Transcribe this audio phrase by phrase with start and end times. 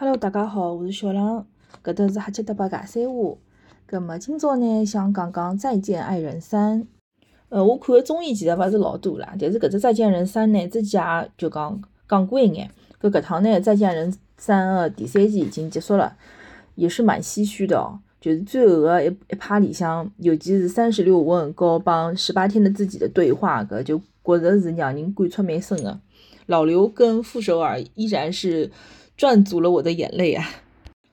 [0.00, 1.44] Hello，大家好，我是小浪，
[1.82, 3.36] 搿搭是哈七搭八尬三胡。
[3.84, 6.80] 葛末今朝呢，想讲讲《再见爱人三》。
[7.48, 12.70] 呃，我看个综艺其实勿是老多啦，但是搿只《再见人三》呢，之前也就讲讲过一眼。
[13.02, 16.16] 搿搿趟呢，《再见人三》个第三季已经结束了，
[16.76, 17.98] 也是蛮唏嘘的哦。
[18.20, 25.98] 就是最后个一一趴里向，尤其是三十六问和帮十八天的自己的对话，搿就觉着是让人感触蛮深个。
[26.46, 28.70] 老刘跟傅首尔依然是。
[29.18, 30.46] 赚足了我的眼泪啊！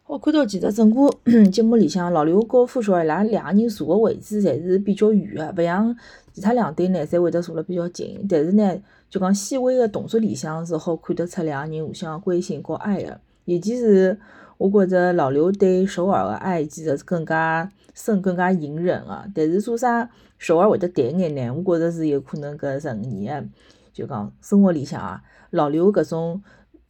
[0.06, 1.10] 我看到其实整个
[1.50, 5.98] 节目里向，老刘和傅首尔伊拉两个人坐个位置侪是比较远个，勿像
[6.32, 8.24] 其他两对呢，侪会得坐了比较近。
[8.30, 8.78] 但是呢，
[9.10, 13.20] 就讲细微个动作里向是好看得出两个人互相关心和爱个。
[13.46, 14.16] 尤其是
[14.60, 19.26] 我觉着老刘对首尔个爱其实是更加深、更加隐忍个。
[19.34, 21.52] 但是做啥首尔会得淡一眼呢？
[21.52, 23.50] 我觉着是有可能搿十五年，
[23.92, 26.44] 就讲生活里向啊，老刘搿种。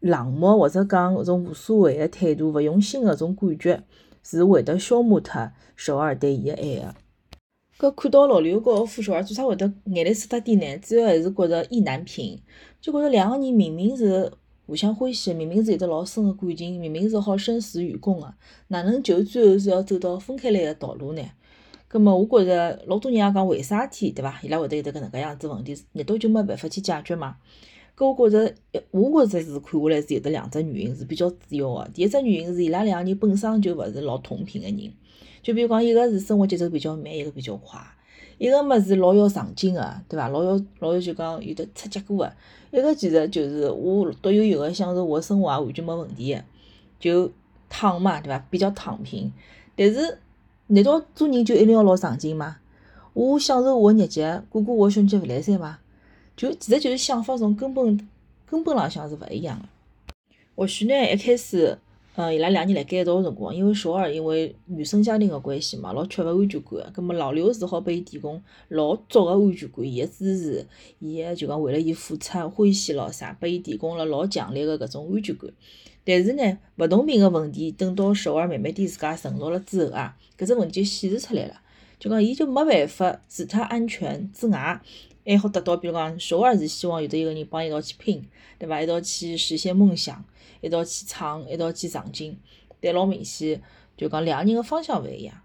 [0.05, 3.83] 冷漠或者讲搿种无所谓的态度、勿用心搿种感觉，
[4.21, 6.95] 是会得消磨脱首尔对伊个爱个。
[7.79, 10.77] 搿看到老刘和傅首尔做啥会得眼泪湿脱点呢？
[10.77, 12.39] 主要还是觉着意难平，
[12.79, 14.31] 就觉着两个人明明是
[14.67, 18.31] 互相欢喜，明明是有得老深个感情，明明是好生死与共个，
[18.67, 21.23] 哪能就最后是要走到分开来个道路呢？
[21.87, 24.40] 葛末我觉着老多人也讲为啥体对伐？
[24.43, 27.37] 伊拉会得有得搿能介样子问题，难道就没办法去解决吗？
[27.98, 31.90] 搿我觉着，一我觉着是看下来是有得两只原因是比较主要个。
[31.93, 34.91] 第一只原因是伊拉两个人本身就勿是老同频个人，
[35.41, 37.79] 就比如讲一个是生活节奏比较慢，一个比较快；
[38.37, 40.27] 一个么是老要上进个，对伐？
[40.27, 42.34] 老要老要就讲有得出结果个。
[42.77, 46.43] 一个其实就是我独有有个享受我生活也完全没问题个，
[46.99, 47.32] 就
[47.70, 48.46] 躺嘛，对伐？
[48.49, 49.32] 比较躺平。
[49.77, 50.18] 但是
[50.68, 52.57] 难道做人就一定要老上进吗？
[53.13, 55.80] 我享受我日脚，过过我小日脚勿来三吗？
[56.35, 58.09] 就其实就是想法从根本
[58.45, 59.65] 根本浪向是勿一样个。
[60.55, 61.77] 或许呢，一开始，
[62.15, 66.91] 嗯，伊拉两人辣盖一道个辰光，因为首尔因为原生家庭个关系嘛，老缺乏安全感个。
[66.94, 70.66] 葛末老刘是好拨伊提供老足个安全感，伊个支持，
[71.00, 75.50] 伊个就讲为了伊付出、欢喜咾啥，拨伊提供了老强烈个搿种安全感。
[76.06, 81.62] 但是呢，勿同频个问题，等到首尔慢慢点自家成熟了之后啊，搿只问题就显示出来了。
[82.00, 84.81] 就讲伊就没办法除脱安全之外。
[85.25, 88.24] 还好得到，比如讲，首尔是希望有得一个人帮伊一道去拼，
[88.59, 88.81] 对伐？
[88.81, 90.24] 一道去实现梦想，
[90.62, 92.38] 一道去闯，一道去上进。
[92.80, 93.62] 但老明显，
[93.97, 95.36] 就讲两个人个方向勿一样。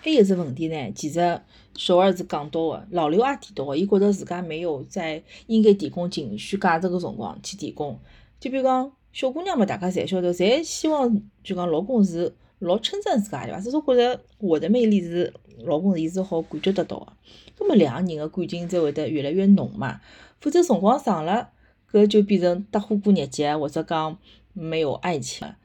[0.00, 1.40] 还有只问题呢，其实
[1.76, 7.98] 首尔是讲到个，老刘也提到个，伊觉着自家没有在应该提供情绪价值个辰光去提供。
[8.38, 13.60] 就比如讲，小姑娘嘛，大家侪晓得，侪希望就讲老公是老称赞自家，对伐？
[13.60, 15.32] 至少觉着我的魅力是
[15.64, 17.12] 老公伊是好感觉得到个。
[17.56, 20.00] 葛末两个人个感情才会得越来越浓嘛，
[20.40, 21.50] 否则辰光长了，
[21.90, 24.16] 搿就变成搭伙过日脚，或者讲
[24.52, 25.56] 没有爱情了。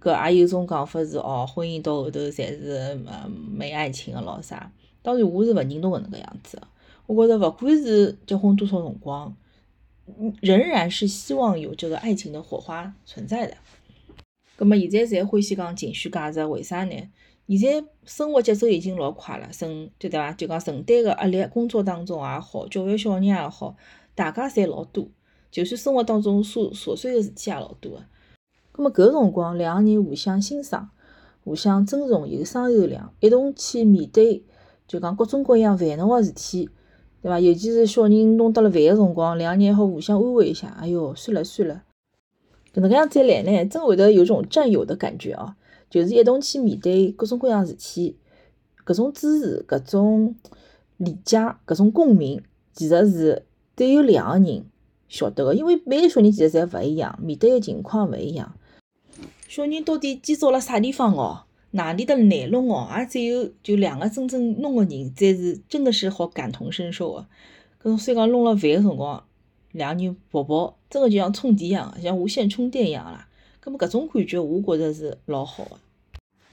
[0.00, 4.70] 搿也有种讲法是哦，婚姻到后头侪是呃没爱情个咾啥。
[5.02, 6.66] 当然我是勿认同搿能介样子个，
[7.06, 9.34] 我觉着勿管是结婚多少辰光，
[10.40, 13.56] 仍然是希望有这个爱情的火花存在的。
[14.56, 16.94] 葛末现在侪欢喜讲情绪价值，为啥呢？
[17.48, 20.32] 现在生活节奏已经老快了，承对对伐？
[20.32, 23.76] 就讲承担个压力，工作当中也好，教育小人也好，
[24.14, 25.08] 大家侪老多。
[25.50, 28.02] 就算生活当中琐琐碎个事体也老多个。
[28.72, 30.90] 葛末搿辰光，两个人互相欣赏、
[31.44, 34.42] 互相尊重，有商有量，一同去面对，
[34.88, 36.68] 就讲各种各样烦恼个事体，
[37.22, 37.38] 对伐？
[37.38, 40.76] 尤其是小人弄得了烦个辰光，两个人好互相安慰一下。
[40.80, 41.84] 哎哟，算了算了，
[42.76, 45.54] 搿能介样再来呢，真会得有种战友的感觉哦。
[45.88, 48.18] 就是一同去面对各种各样事体，
[48.84, 50.34] 搿种支持、搿种
[50.98, 52.42] 理解、搿种共鸣，
[52.74, 54.62] 其实是只有两个人
[55.08, 55.54] 晓得个。
[55.54, 58.54] 因为每个小人其实侪勿一样，面对个情况勿一样。
[59.48, 61.44] 小人到底尖叫辣啥地方哦？
[61.70, 62.88] 哪里的难弄哦？
[62.98, 67.26] 也只有就两个真正弄个人，才是真的是好感同身受个。
[67.80, 69.24] 搿种所以讲弄了烦个辰光，
[69.76, 73.28] 两个人抱抱，真个就像充电一样，像无线充电一样啦。
[73.60, 75.78] 葛末搿种感觉，我觉着是老好个。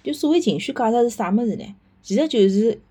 [0.04, 1.76] 就所谓情绪价值是啥物事呢？
[2.02, 2.82] 其实就是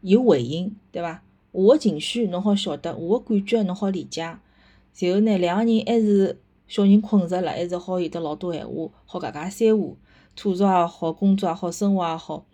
[0.00, 1.22] 有回应，对伐？
[1.52, 4.22] 我个情绪侬好晓得，我个感觉侬好理解。
[4.22, 9.98] 然后呢，两个人还是小人困着了，还是好有得老多闲话，好家家三胡，
[10.34, 12.46] 吐槽也好，工作也好，生活也好，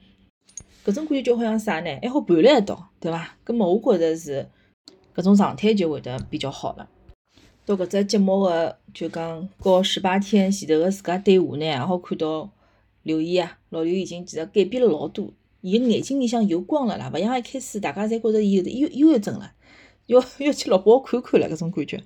[0.85, 1.97] 搿种感觉就好像啥呢？
[2.03, 3.37] 还好伴辣一道，对伐？
[3.45, 4.49] 葛末我觉着是
[5.15, 6.89] 搿种状态就会得比较好了。
[7.67, 12.51] 到搿只节目个就讲告十八天前头个自家对话呢，也好看到。
[13.03, 19.53] 刘毅啊，老刘已经其实改变了老多，伊个眼睛里向有光了啦，勿像一开始大家侪觉着伊有忧忧郁症了，
[20.05, 22.05] 要要去落宝看看了，搿种感觉。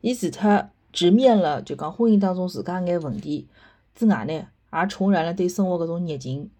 [0.00, 3.46] 伊除脱直面了就讲婚姻当中自家眼问题，
[3.94, 6.50] 之外呢，也重燃了对生活搿种热情，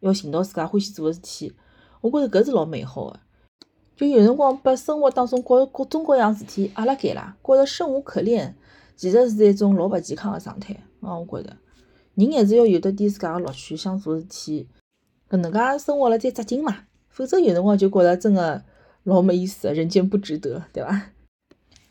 [0.00, 1.52] 要寻到自家欢喜做个事体。
[2.00, 3.20] 我觉着搿是老美好个。
[3.96, 8.56] 就有辰光把生活当中各各种各样事体压辣盖啦，觉着生无可恋，
[8.96, 10.74] 其实是一种老勿健康个状态。
[11.00, 11.56] 啊，我觉着
[12.14, 14.68] 人还是要有得点自家个乐趣，想做事体，
[15.28, 16.86] 搿能介生活了再扎劲嘛。
[17.08, 18.64] 否则有辰光就觉着真个
[19.04, 21.12] 老没意思，人间不值得，对伐？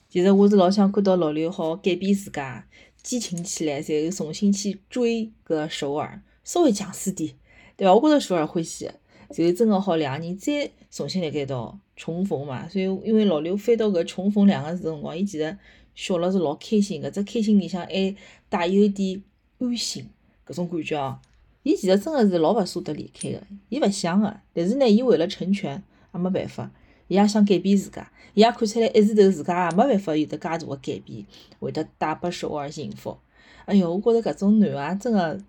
[0.09, 2.67] 其实我是老想看到老刘好改变自家，
[3.01, 7.33] 激情起来，然后重新去追搿首尔，稍微强势点，
[7.77, 7.94] 对伐？
[7.95, 12.67] 我觉着首尔欢喜，然后真个好两个人再重新辣盖一道重逢嘛。
[12.67, 15.57] 所以因为老刘翻到搿重逢两个字辰光，伊其实
[15.95, 18.15] 笑了是老开心，搿只开心里向还
[18.49, 19.23] 带有一点
[19.59, 20.09] 安心
[20.45, 21.19] 搿种感觉哦。
[21.63, 25.81] 伊其实真个是老勿舍得离开个，伊勿想个，但是呢，伊为了成全
[26.13, 26.69] 也没办法，
[27.07, 31.25] 伊也想改变自家，伊也看出来一时头自家也没办法有得介大个改变，
[31.59, 33.17] 会得带拨首尔幸福。
[33.65, 35.39] 哎哟，我觉着搿种男个真个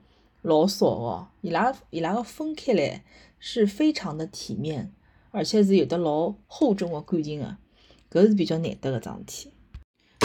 [0.42, 3.02] 老少哦，伊拉伊拉个分开来
[3.40, 4.92] 是非常的体面，
[5.34, 7.56] 而且是有的老厚重个感情个，
[8.08, 9.50] 搿是比较难得个桩事体。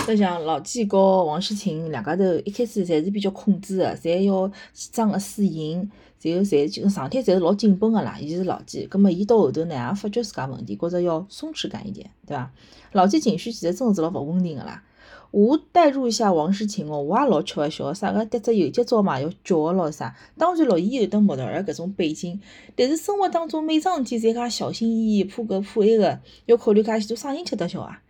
[0.05, 4.51] 就像老纪和王诗琴两家头一开始侪是比较控制个，侪要
[4.91, 5.77] 装个输赢，
[6.21, 8.19] 然后侪就状态侪是老紧绷个啦。
[8.19, 12.51] 伊是老纪，葛末伊到后头呢也发觉自家问题，觉着要松弛感一点，对伐？
[12.91, 14.83] 老纪情绪其实真个是老勿稳定个啦。
[15.31, 20.15] 我代入一下王诗晴哦，我也老吃勿消，啥个迭只有节操嘛要叫个咯啥。
[20.37, 22.39] 当然咯，伊有得模特儿搿种背景，
[22.75, 28.01] 但是生活当中每桩事体侪介小心翼翼，怕搿怕埃个，要考虑介许多啥人吃得消啊？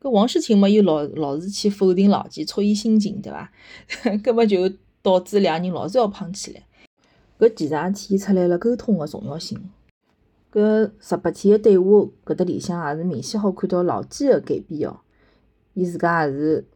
[0.00, 3.50] 搿王诗晴嘛又老老是去否定老纪，戳伊心情，对伐？
[4.24, 4.70] 搿么就
[5.02, 6.62] 导致两人老是要胖起来。
[7.38, 9.60] 搿其实也体现出来了沟通个重要性。
[10.50, 15.00] 搿十八天个对话搿搭里向也是明显好看到老纪个改变哦。
[15.78, 16.66] 伊自家也是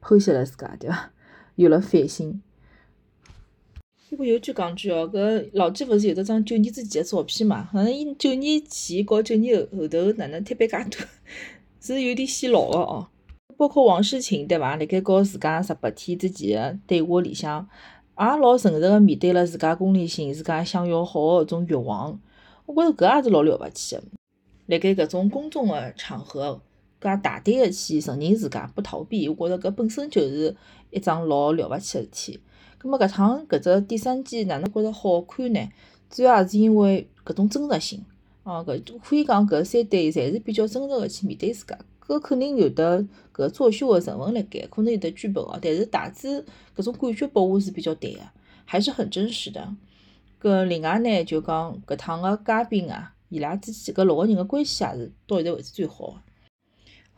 [0.00, 1.10] 剖析了自家，对伐？
[1.56, 2.40] 有了反省。
[4.08, 7.68] 不过有句讲句哦，搿老纪勿是有得张九年之前个照片嘛？
[7.70, 11.04] 好像伊九年前和九年后头哪能脱别介多？
[11.82, 13.08] 是有点显老个哦，
[13.58, 14.76] 包括王诗晴对伐？
[14.76, 17.68] 辣盖告自家十八天之前个对话里向，
[18.18, 22.18] 也老诚实个面对了自家功利性、自家想要好个搿种欲望。
[22.64, 24.02] 我觉着搿也是老了勿起个。
[24.66, 26.62] 辣盖搿种公众个场合，
[27.06, 30.56] 介大胆个去承认自家，不逃避，我觉着搿本身就是
[30.90, 32.40] 一桩老了勿起个事体。
[32.78, 35.68] 葛末搿趟搿只第三季哪能觉着好看呢？
[36.10, 38.04] 主要也是因为搿种真实性。
[38.42, 43.04] 哦，搿可以讲搿三对侪是比较真实个去面对自家，搿肯定有的
[43.34, 46.44] 搿作秀个成分辣盖，可能有的剧本哦，但是大致
[46.76, 48.20] 搿种感觉拨我是比较对个，
[48.64, 49.74] 还是很真实的。
[50.40, 56.14] 搿另外呢，就讲搿趟个嘉宾啊，伊拉之间搿六个人个关系也是到现在为止最好个。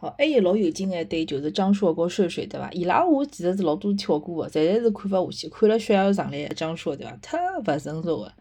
[0.01, 2.71] 好，还有老有劲个一对就是张硕和睡睡，对伐？
[2.71, 7.19] 伊拉我其实是老多跳过个，实在是看勿下去，看了血压上来，张硕对伐？
[7.21, 8.33] 太勿成熟个。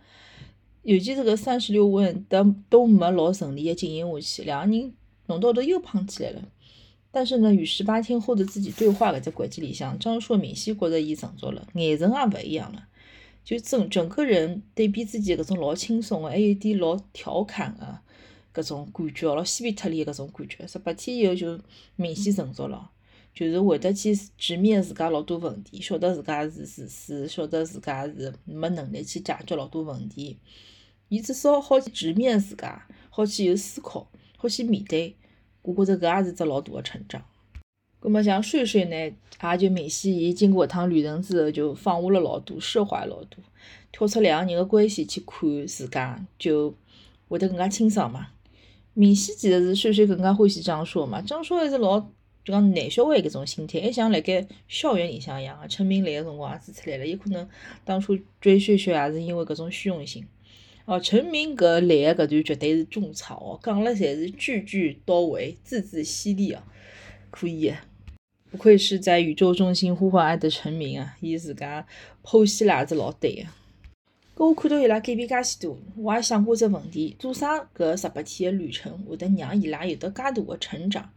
[0.83, 4.93] 尤其是搿三十六问都都没老顺利的进行下去，两个人
[5.25, 6.43] 弄到头又胖起来了。
[7.09, 12.83] 但是呢，与十八天后的自己对话搿只环节里向，张硕明显觉着伊成熟了，眼神也勿一样了，
[13.43, 17.99] 就整整个人对比自己搿种老轻松的，还有点老调侃的
[18.57, 20.65] 搿种感觉，老嬉皮特里搿种感觉。
[20.65, 21.59] 十八天以后就
[21.95, 22.89] 明显成熟了，
[23.31, 30.39] 就是会得去直面自家老多问题，晓得自家是自私，晓得自家是没能力去解决老多问题。
[31.09, 35.15] 伊至少好去直面自家，好去有思考，好去面对。
[35.61, 37.23] 我觉着搿也是只老大个成长。
[37.99, 43.39] 葛末像睡睡呢，也就明显伊经过一趟旅程之后，就放下了老多，释怀老多，
[43.91, 46.73] 跳出两个人个关系去看自家，就
[47.27, 48.27] 会得更加清爽嘛。
[48.97, 52.07] 明显其实是睡睡更加欢喜张硕嘛，张硕还是老就
[52.45, 55.67] 讲男小孩搿种心态，还像辣盖校园里向一样个。
[55.67, 57.47] 陈明来个辰光也指出来了，有可能
[57.85, 60.25] 当初追睡睡也是因为搿种虚荣心。
[60.85, 66.63] 哦，陈明搿来个搿段绝对是种草哦，讲了侪是句句到位，字字犀利哦，
[67.29, 67.71] 可以
[68.49, 71.85] 不愧是在宇宙中心呼唤爱的陈明啊，伊自家
[72.23, 73.43] 剖析了也是老对个。
[74.37, 81.09] 搿我看到伊拉改变介许多，我也想过只问题：做啥搿十八天的旅程会得让伊拉有得介大的成长？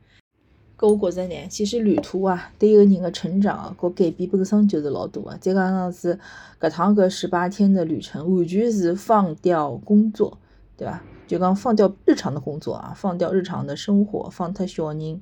[0.79, 5.37] 搿我觉着呢，其实旅途啊，对一个人的成长和改变本身就是老大的。
[5.39, 6.19] 再加上是
[6.59, 10.39] 搿趟搿十八天的旅程，完全是放掉工作，
[10.79, 11.03] 对伐？
[11.27, 15.21] 就讲放掉日常的工作啊，放掉日常的生活，放脱小人，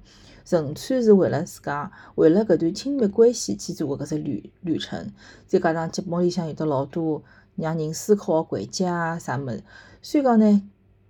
[0.48, 5.12] 纯粹是为了自家，为了搿段亲密关系去做个搿只旅旅程。
[5.46, 7.22] 再加上节目里向有得老多
[7.54, 9.62] 让人思考个环节啊，啥物事，
[10.00, 10.62] 所以讲呢，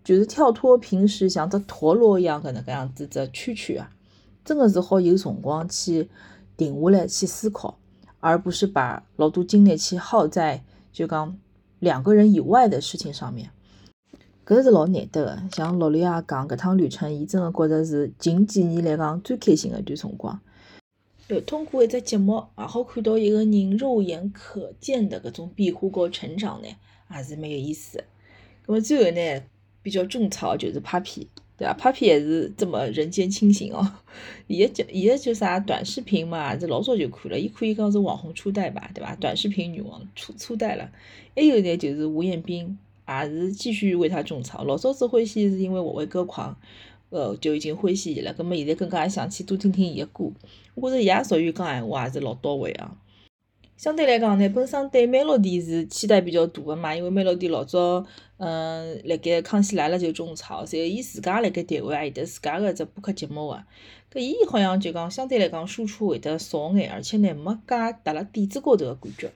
[0.02, 3.88] 就是跳脱平时像只陀螺一样搿能介样子只圈圈啊。
[4.44, 6.10] 真的是好有辰光去
[6.56, 7.78] 停下来去思考，
[8.18, 11.38] 而不是把老多精力去耗在就讲
[11.78, 13.50] 两个人以外的事情上面。
[14.48, 20.40] 搿是老难得个，像陆丽也讲，搿趟旅程伊真个觉着是近几年来讲最开心个一段辰光。
[21.28, 26.68] 呃，通过一只节目，也好看到一个人肉眼可见的搿种变化和成长呢，
[27.14, 28.02] 也是蛮有意思。
[28.64, 29.42] 葛末最后呢，
[29.82, 31.26] 比较种草就是 Papi，
[31.58, 33.86] 对伐？Papi 也是这么人间清醒哦。
[34.48, 39.14] 伊个叫伊个叫啥短视频嘛，是老早就看了，伊可以讲是网红初代吧，对伐？
[39.16, 40.90] 短视频女王初初代了。
[41.36, 42.78] 还有呢，就是吴彦斌。
[43.08, 44.64] 也是继续为他种草。
[44.64, 46.56] 老早子欢喜是因为我为歌狂，
[47.10, 48.32] 呃，就已经欢喜伊了。
[48.34, 50.30] 葛末现在更加想去多听听伊个歌。
[50.74, 52.96] 我觉着伊也属于讲闲话，也是老到位啊。
[53.76, 58.04] 相对来讲呢，本身对 Melody 是期待比较大个嘛，因为 Melody 老早，
[58.38, 63.62] 嗯，辣盖康熙来了就种草，随后伊自家辣盖台湾也有得自家个只播客节目个。
[64.12, 69.30] 搿伊好像就讲相对来讲输出会得少眼，而且呢没介踏辣点子高头个感觉。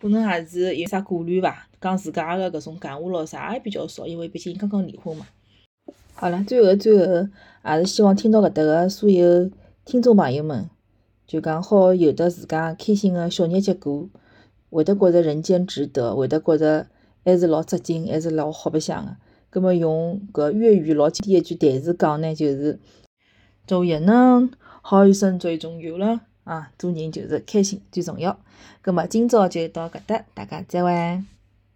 [0.00, 1.66] 可能也是有啥顾虑伐？
[1.80, 5.26] 讲自家个搿种感悟咯啥也比较少，因为毕竟刚刚离婚嘛。
[6.14, 7.28] 好了，最后最后，
[7.64, 9.50] 也是希望听到搿搭个所有
[9.84, 10.68] 听众朋友们，
[11.26, 14.08] 就讲好有得自家开心个小日节过，
[14.70, 16.86] 会得觉着人间值得，会得觉着
[17.24, 19.16] 还是老扎劲，还是老好白相个。
[19.50, 22.78] 葛末用搿粤语老经典一句台词讲呢，就是
[23.66, 24.50] 做人呢，
[24.82, 26.20] 开心最重要了。
[26.48, 28.36] 啊，做人就是开心最重要。
[28.80, 31.22] 葛末今朝就到搿搭，大家再会。